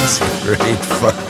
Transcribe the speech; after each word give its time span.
It's 0.00 0.18
great 0.44 0.78
fun. 0.78 1.27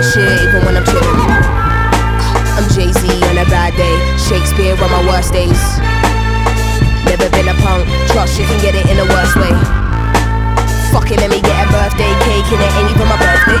Shit, 0.00 0.24
even 0.48 0.64
when 0.64 0.80
I'm 0.80 0.86
chillin'. 0.88 1.20
I'm 2.56 2.66
Jay 2.72 2.88
Z 2.88 3.04
on 3.28 3.36
a 3.36 3.44
bad 3.52 3.76
day, 3.76 3.96
Shakespeare 4.16 4.72
on 4.80 4.88
my 4.88 5.04
worst 5.04 5.32
days. 5.36 5.60
Never 7.04 7.28
been 7.36 7.52
a 7.52 7.56
punk, 7.60 7.84
trust 8.08 8.40
you 8.40 8.46
can 8.48 8.56
get 8.64 8.72
it 8.72 8.88
in 8.88 8.96
the 8.96 9.04
worst 9.12 9.36
way. 9.36 9.52
Fuck 10.88 11.12
it, 11.12 11.20
let 11.20 11.28
me 11.28 11.40
get 11.40 11.56
a 11.60 11.68
birthday 11.68 12.12
cake 12.24 12.48
and 12.48 12.60
it 12.64 12.72
ain't 12.80 12.90
even 12.94 13.08
my 13.08 13.18
birthday. 13.20 13.60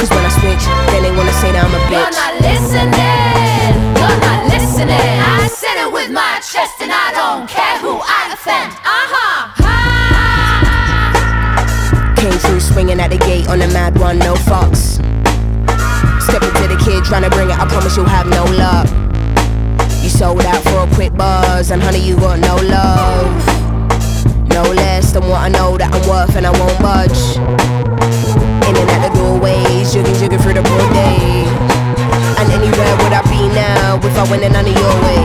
Cause 0.00 0.10
when 0.14 0.24
I 0.24 0.32
switch, 0.40 0.64
then 0.94 1.02
they 1.02 1.12
wanna 1.12 1.34
say 1.42 1.52
that 1.52 1.64
I'm 1.66 1.74
a 1.74 1.82
bitch. 1.90 1.98
You're 1.98 2.16
not 2.16 2.34
listening. 2.40 3.74
You're 3.98 4.20
not 4.22 4.40
listening. 4.48 5.16
I 5.20 5.48
said 5.50 5.76
it 5.84 5.90
with 5.92 6.10
my 6.10 6.40
chest, 6.40 6.80
and 6.80 6.92
I 6.92 7.10
don't 7.12 7.48
care 7.50 7.76
who 7.82 7.98
I 7.98 8.30
offend. 8.32 8.72
Uh 8.86 9.06
huh. 9.12 9.67
Through 12.58 12.74
swinging 12.74 12.98
at 12.98 13.10
the 13.10 13.18
gate 13.18 13.46
on 13.46 13.62
a 13.62 13.68
mad 13.68 13.96
one, 14.00 14.18
no 14.18 14.34
fucks. 14.34 14.98
Step 16.18 16.42
into 16.42 16.66
the 16.66 16.80
kid 16.82 17.04
trying 17.04 17.22
to 17.22 17.30
bring 17.30 17.50
it, 17.50 17.56
I 17.56 17.64
promise 17.68 17.96
you'll 17.96 18.10
have 18.10 18.26
no 18.26 18.42
luck. 18.58 18.90
You 20.02 20.08
sold 20.08 20.42
out 20.42 20.60
for 20.66 20.82
a 20.82 20.94
quick 20.94 21.14
buzz, 21.14 21.70
and 21.70 21.80
honey, 21.80 22.00
you 22.00 22.16
got 22.16 22.40
no 22.40 22.56
love. 22.56 23.30
No 24.50 24.62
less 24.74 25.12
than 25.12 25.22
what 25.28 25.38
I 25.38 25.48
know 25.50 25.78
that 25.78 25.94
I'm 25.94 26.02
worth, 26.10 26.34
and 26.34 26.46
I 26.46 26.50
won't 26.50 26.74
budge. 26.82 27.38
In 28.66 28.74
and 28.74 28.90
out 28.90 29.06
the 29.06 29.14
doorways, 29.14 29.92
jigging, 29.94 30.18
jigging 30.18 30.42
through 30.42 30.58
the 30.58 30.62
broad 30.66 30.90
day. 30.98 31.46
And 32.42 32.46
anywhere 32.50 32.94
would 33.06 33.14
I 33.14 33.22
be 33.30 33.54
now 33.54 34.02
if 34.02 34.18
I 34.18 34.26
went 34.26 34.42
in 34.42 34.50
none 34.50 34.66
of 34.66 34.74
your 34.74 34.94
way? 35.06 35.22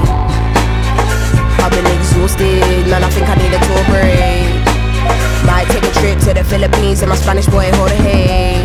I've 1.66 1.74
been 1.74 1.90
exhausted, 1.98 2.86
man, 2.94 3.02
I 3.02 3.10
think 3.10 3.26
I 3.26 3.34
need 3.42 3.58
a 3.58 3.62
tour 3.66 3.84
break. 3.90 4.53
Might 5.46 5.68
take 5.68 5.84
a 5.84 5.92
trip 6.00 6.20
to 6.26 6.34
the 6.34 6.44
Philippines 6.44 7.02
and 7.02 7.10
my 7.10 7.16
Spanish 7.16 7.48
boy 7.48 7.72
hold 7.74 7.92
a 7.92 7.96
hay. 7.96 8.64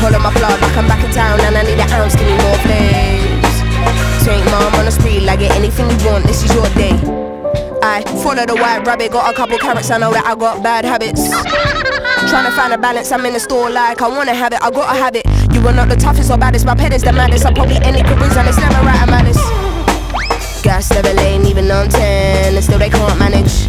Hold 0.00 0.14
on 0.14 0.22
my 0.22 0.32
blood 0.32 0.60
like 0.60 0.76
I'm 0.76 0.86
back 0.86 1.04
in 1.04 1.10
town 1.10 1.40
and 1.40 1.56
I 1.56 1.62
need 1.62 1.78
an 1.78 1.90
ounce, 1.90 2.14
give 2.14 2.26
me 2.26 2.36
more 2.38 2.58
flames. 2.62 3.54
Take 4.24 4.44
mom 4.46 4.74
on 4.78 4.84
the 4.84 4.92
street, 4.92 5.22
like 5.22 5.40
get 5.40 5.56
anything 5.56 5.90
you 5.90 6.06
want, 6.06 6.24
this 6.24 6.44
is 6.44 6.54
your 6.54 6.68
day. 6.78 6.94
I 7.82 8.02
follow 8.22 8.46
the 8.46 8.54
white 8.54 8.86
rabbit, 8.86 9.10
got 9.10 9.32
a 9.32 9.36
couple 9.36 9.58
carrots, 9.58 9.90
I 9.90 9.98
know 9.98 10.12
that 10.12 10.26
I 10.26 10.34
got 10.34 10.62
bad 10.62 10.84
habits. 10.84 11.28
Trying 12.30 12.46
to 12.46 12.52
find 12.52 12.72
a 12.72 12.78
balance, 12.78 13.10
I'm 13.10 13.24
in 13.26 13.32
the 13.32 13.40
store 13.40 13.70
like 13.70 14.00
I 14.00 14.08
wanna 14.08 14.34
have 14.34 14.52
it, 14.52 14.62
I 14.62 14.70
gotta 14.70 14.98
have 14.98 15.16
it. 15.16 15.26
You 15.52 15.66
are 15.66 15.72
not 15.72 15.88
the 15.88 15.96
toughest 15.96 16.30
or 16.30 16.38
baddest, 16.38 16.64
my 16.64 16.74
pet 16.74 16.92
is 16.92 17.02
the 17.02 17.12
maddest. 17.12 17.44
I'm 17.44 17.54
probably 17.54 17.76
any 17.76 18.02
careers 18.02 18.36
and 18.36 18.48
it's 18.48 18.58
never 18.58 18.84
right, 18.86 19.02
I'm. 19.02 19.08
Gas 20.62 20.90
never 20.90 21.14
lane, 21.14 21.46
even 21.46 21.70
on 21.70 21.88
10, 21.88 22.54
and 22.54 22.64
still 22.64 22.78
they 22.78 22.90
can't 22.90 23.18
manage. 23.18 23.67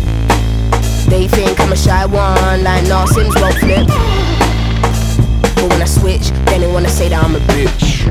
They 1.09 1.27
think 1.27 1.59
I'm 1.59 1.71
a 1.71 1.75
shy 1.75 2.05
one, 2.05 2.63
like 2.63 2.87
nah, 2.87 3.05
Sims 3.05 3.33
won't 3.41 3.55
flip. 3.55 3.87
But 5.55 5.67
when 5.69 5.81
I 5.81 5.85
switch, 5.85 6.29
then 6.45 6.61
they 6.61 6.71
wanna 6.71 6.87
say 6.87 7.09
that 7.09 7.23
I'm 7.23 7.35
a 7.35 7.39
bitch. 7.39 8.07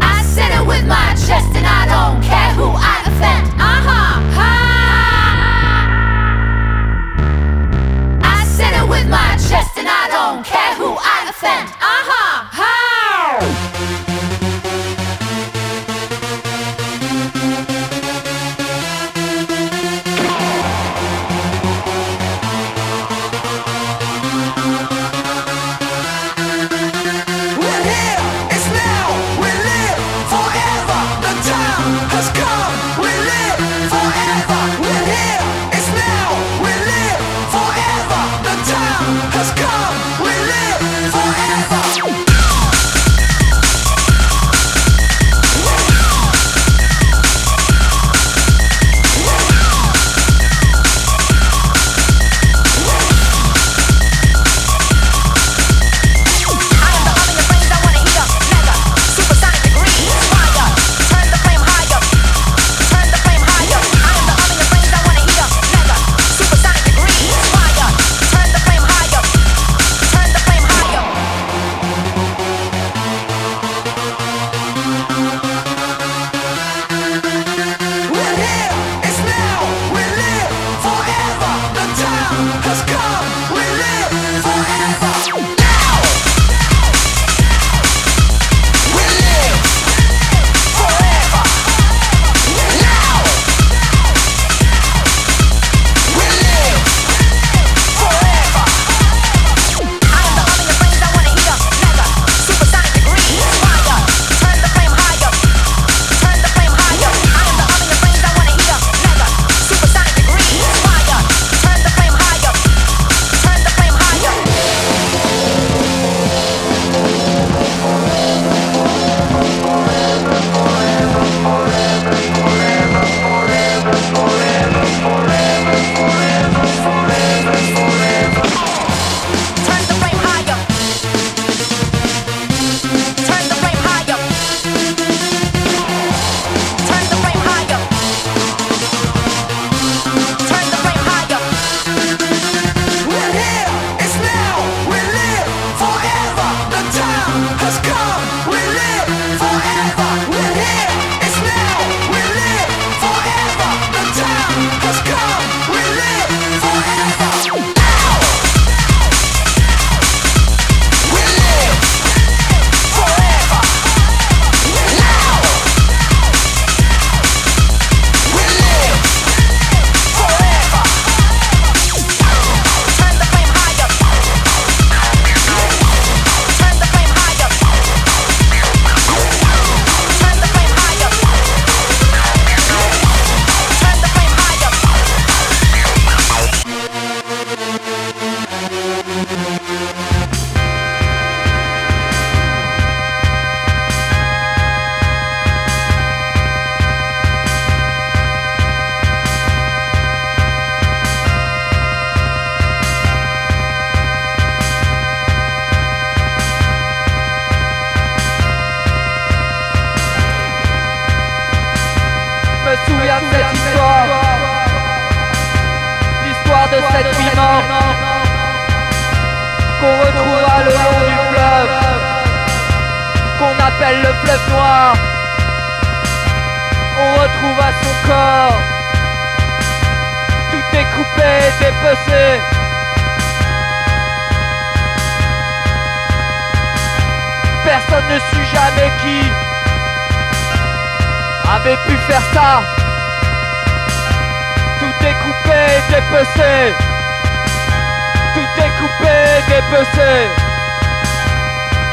I 0.00 0.22
said 0.22 0.50
it 0.58 0.66
with 0.66 0.86
my 0.86 1.14
chest, 1.26 1.54
and 1.54 1.66
I 1.66 1.84
don't 1.94 2.22
care 2.24 2.52
who 2.54 2.72
I 2.72 3.02
offend. 3.04 3.46
Uh 3.60 3.80
huh. 3.86 4.20
I 8.24 8.44
said 8.56 8.72
it 8.82 8.88
with 8.88 9.06
my 9.08 9.36
chest, 9.48 9.76
and 9.76 9.86
I 9.86 10.08
don't 10.08 10.44
care 10.44 10.74
who 10.76 10.96
I 10.98 11.28
offend. 11.28 11.83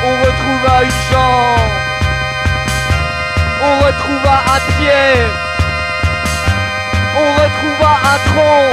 On 0.03 0.13
retrouva 0.25 0.83
une 0.83 0.89
jambe. 1.11 1.69
On 3.63 3.85
retrouva 3.85 4.35
un 4.47 4.59
pied. 4.71 5.13
On 7.15 7.27
retrouva 7.33 7.91
un 8.03 8.19
tronc. 8.29 8.69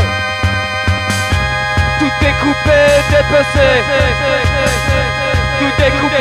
Tout 1.99 2.15
est 2.25 2.37
coupé, 2.41 2.81
dépecé. 3.11 3.69
Tout 5.59 5.75
est 5.83 5.91
coupé, 6.01 6.17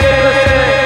dépecé. 0.00 0.81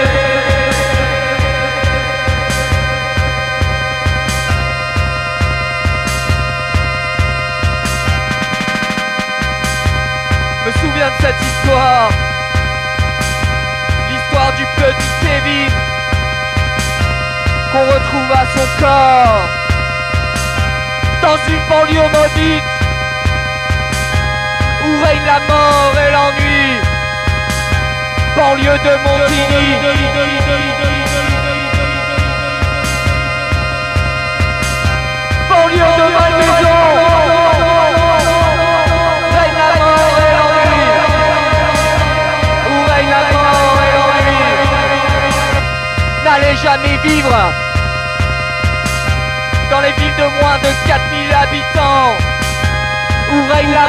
Souviens 10.81 11.09
de 11.09 11.15
cette 11.21 11.41
histoire. 11.41 12.11
L'histoire 14.11 14.53
du 14.55 14.65
petit 14.77 15.11
Kevin 15.21 15.71
qu'on 17.73 17.87
retrouve 17.87 18.33
à 18.33 18.47
son 18.55 18.67
corps 18.81 19.49
dans 21.23 21.39
une 21.49 21.61
banlieue 21.69 22.09
maudite 22.09 22.65
où 24.85 25.05
règne 25.05 25.27
la 25.27 25.41
mort 25.41 25.95
et 25.99 26.11
l'ennui. 26.13 26.81
Banlieue 28.37 28.79
de 28.79 28.95
Montigny. 29.03 29.77
Banlieue 35.49 35.93
de 35.99 36.07
Malmaison. 36.15 37.16
Jamais 46.63 46.97
vivre 47.05 47.53
dans 49.71 49.81
les 49.81 49.93
villes 49.93 50.17
de 50.17 50.41
moins 50.41 50.59
de 50.59 50.69
4000 50.87 51.35
habitants. 51.35 52.17
Où 53.33 53.53
règne 53.53 53.73
la 53.73 53.87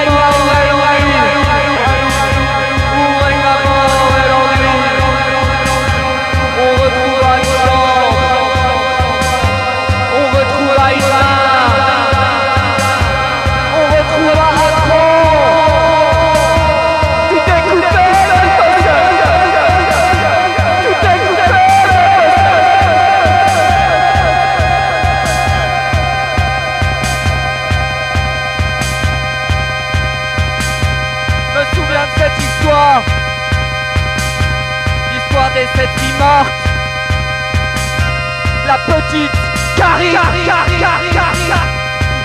la 38.68 38.78
petite 38.80 39.32
Karine, 39.78 40.20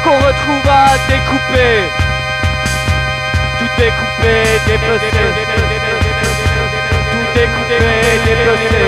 qu'on 0.02 0.18
retrouva 0.18 0.80
découpée, 1.08 1.84
tout 3.58 3.70
découpé, 3.78 4.34
dépecé, 4.66 5.10
tout 7.12 7.26
découpé, 7.34 7.78
dépecé, 8.26 8.82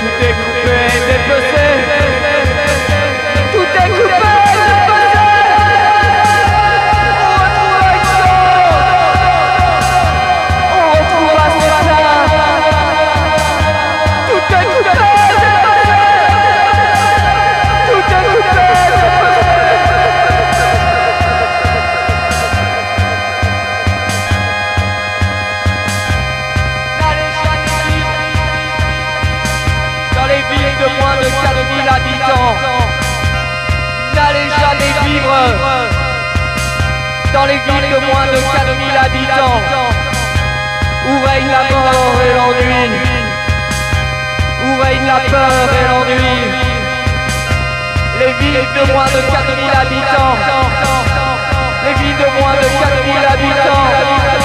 tout 0.00 0.12
découpé, 0.20 0.76
dépecé, 1.06 1.66
tout 3.52 3.66
découpé. 3.78 4.09
Dans 37.40 37.46
les 37.46 37.54
villes 37.54 37.90
de 37.90 38.00
moins 38.06 38.26
de 38.26 38.36
4000 38.36 38.96
habitants. 39.04 39.60
Où 41.08 41.14
règne 41.24 41.48
la 41.48 41.64
mort 41.74 42.16
et 42.24 42.32
l'ennui, 42.36 42.86
où 44.64 44.70
règne 44.82 45.06
la 45.06 45.20
peur 45.30 45.50
et 45.74 45.84
l'ennui. 45.88 46.38
Les 48.20 48.32
villes 48.40 48.68
de 48.76 48.92
moins 48.92 49.06
de 49.06 49.20
4000 49.32 49.70
habitants, 49.82 50.36
les 51.86 51.94
villes 52.02 52.20
de 52.24 52.28
moins 52.38 52.56
de 52.62 52.68
4000 52.78 53.24
habitants, 53.32 54.39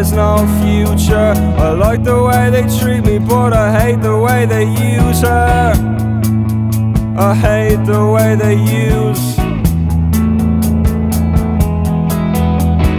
and 0.00 0.08
there 0.08 0.08
is 0.08 0.12
no 0.12 0.46
future. 0.62 1.34
I 1.58 1.70
like 1.70 2.02
the 2.02 2.22
way 2.22 2.50
they 2.50 2.62
treat 2.78 3.04
me, 3.04 3.18
but 3.18 3.52
I 3.52 3.68
hate 3.80 4.00
the 4.02 4.18
way 4.18 4.46
they 4.46 4.64
use 4.64 5.20
her. 5.22 5.72
I 7.18 7.34
hate 7.34 7.84
the 7.84 8.06
way 8.14 8.34
they 8.34 8.54
use. 8.54 9.36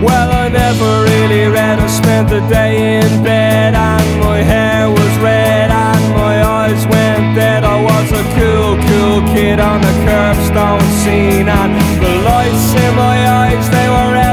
Well, 0.05 0.31
I 0.31 0.49
never 0.49 1.03
really 1.03 1.47
read. 1.47 1.79
I 1.79 1.87
spent 1.87 2.29
the 2.29 2.41
day 2.49 2.99
in 2.99 3.23
bed 3.23 3.73
and 3.73 4.19
my 4.19 4.37
hair 4.37 4.89
was 4.89 5.13
red 5.19 5.71
and 5.71 6.03
my 6.15 6.43
eyes 6.43 6.85
went 6.87 7.35
dead. 7.35 7.63
I 7.63 7.77
was 7.81 8.11
a 8.11 8.23
cool, 8.37 8.75
cool 8.87 9.21
kid 9.33 9.59
on 9.59 9.81
the 9.81 9.93
curbstone 10.05 10.87
scene 11.01 11.47
and 11.49 11.71
the 12.01 12.13
lights 12.29 12.73
in 12.73 12.95
my 12.95 13.17
eyes, 13.29 13.69
they 13.69 13.87
were 13.89 14.15
evergreen. 14.15 14.30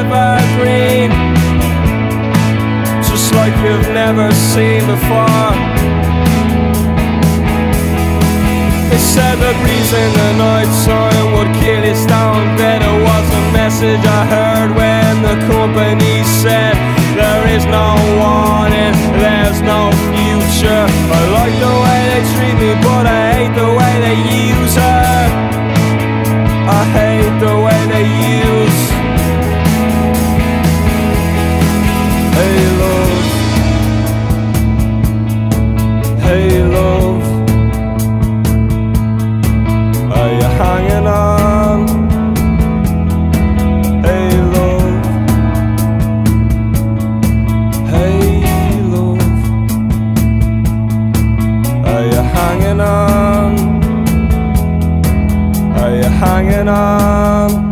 You've 3.68 3.92
never 3.92 4.32
seen 4.32 4.80
before. 4.86 5.52
They 8.88 9.02
said 9.14 9.36
the 9.44 9.52
in 10.04 10.10
the 10.20 10.30
night 10.46 10.70
time 10.88 11.26
would 11.34 11.50
kill 11.60 11.82
you 11.84 11.96
dead. 12.56 12.80
It 12.82 12.98
was 13.08 13.26
a 13.40 13.44
message 13.60 14.02
I 14.18 14.20
heard 14.34 14.70
when 14.80 15.12
the 15.28 15.36
company 15.52 16.24
said 16.40 16.74
there 17.20 17.44
is 17.56 17.64
no 17.66 17.88
warning, 18.20 18.94
there's 19.22 19.60
no 19.60 19.80
future. 20.08 20.84
I 21.16 21.20
like 21.38 21.56
the 21.66 21.74
way 21.84 22.00
they 22.12 22.24
treat 22.32 22.56
me, 22.62 22.72
but 22.86 23.04
I 23.06 23.22
hate 23.36 23.54
the 23.62 23.70
way 23.78 23.94
they 24.06 24.18
use 24.48 24.74
her. 24.84 25.20
I 26.78 26.82
hate 26.96 27.36
the 27.46 27.54
way 27.64 27.80
they 27.92 28.06
use. 28.42 28.57
On? 56.68 57.68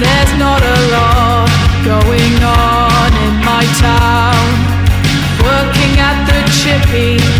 There's 0.00 0.32
not 0.38 0.62
a 0.62 0.78
lot 0.94 1.48
going 1.84 2.36
on 2.42 3.10
in 3.26 3.34
my 3.44 3.64
town. 3.78 4.44
Working 5.42 5.98
at 6.00 6.18
the 6.28 6.40
chippy 6.50 7.33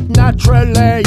naturally 0.00 1.02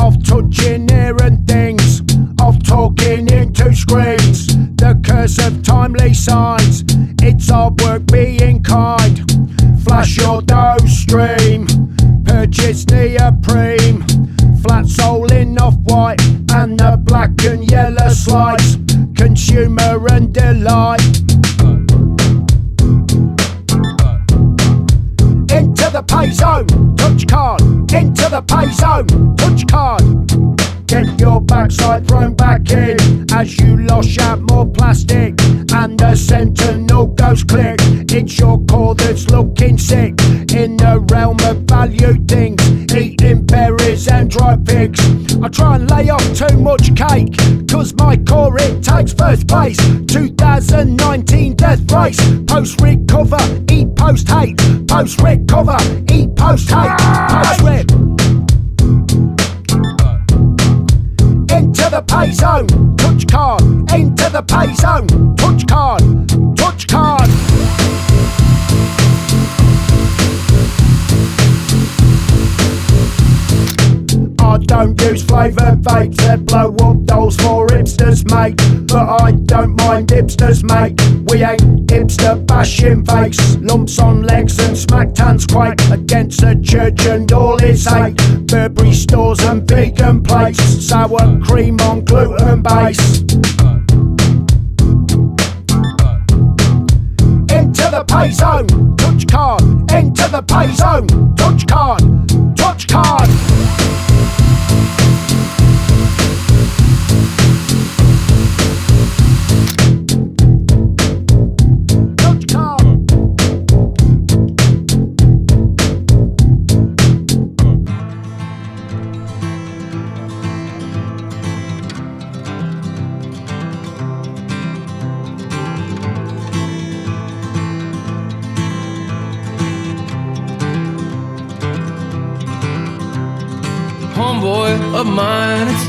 of 0.00 0.22
touching 0.24 0.88
hearing 0.88 1.44
things, 1.46 2.00
of 2.40 2.62
talking 2.62 3.28
into 3.30 3.74
screens, 3.74 4.46
the 4.76 5.00
curse 5.04 5.38
of 5.38 5.62
timely 5.62 6.14
signs. 6.14 6.61
birthplace. 49.22 49.76
2019 50.08 51.54
death 51.54 51.92
race. 51.92 52.18
Post 52.46 52.80
recover, 52.80 53.38
eat 53.70 53.94
post 53.94 54.28
hate. 54.28 54.56
Post 54.88 55.20
recover, 55.22 55.78
eat 56.10 56.34
post 56.34 56.68
hate. 56.68 56.98
Post 57.44 57.60
rip. 57.62 57.90
Into 61.56 61.86
the 61.94 62.02
pay 62.08 62.32
zone. 62.32 62.96
Touch 62.96 63.26
car. 63.28 63.58
Into 63.94 64.28
the 64.28 64.42
pay 64.42 64.72
zone. 64.74 65.11
smash 82.64 82.80
shin 82.80 83.04
fakes, 83.04 83.56
lumps 83.56 83.98
on 83.98 84.22
legs 84.22 84.58
and 84.60 84.76
smacked 84.76 85.18
hands 85.18 85.46
quite 85.46 85.80
against 85.90 86.40
the 86.40 86.54
church 86.62 87.06
and 87.06 87.32
all 87.32 87.56
its 87.62 87.86
hate. 87.86 88.16
Burberry 88.46 88.92
stores 88.92 89.40
and 89.40 89.66
vegan 89.66 90.22
plates, 90.22 90.62
sour 90.86 91.40
cream 91.42 91.80
on 91.80 92.04
gluten 92.04 92.62
base. 92.62 93.22
Into 97.50 97.86
the 97.90 98.04
pay 98.06 98.30
zone, 98.30 98.96
touch 98.96 99.26
card. 99.26 99.62
Into 99.90 100.28
the 100.30 100.42
pay 100.46 100.72
zone, 100.72 101.34
touch 101.36 101.66
card, 101.66 102.02
touch 102.56 102.86
card. 102.88 104.11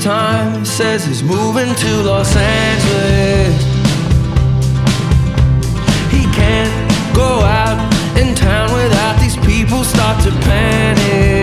time 0.03 0.65
says 0.65 1.05
he's 1.05 1.23
moving 1.23 1.73
to 1.75 2.03
Los 2.03 2.35
Angeles. 2.35 3.63
He 6.11 6.23
can't 6.33 7.15
go 7.15 7.39
out 7.39 7.79
in 8.17 8.35
town 8.35 8.73
without 8.73 9.17
these 9.21 9.37
people 9.37 9.85
start 9.85 10.21
to 10.23 10.31
panic. 10.41 11.42